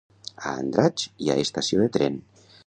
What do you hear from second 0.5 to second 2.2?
A Andratx hi ha estació de tren?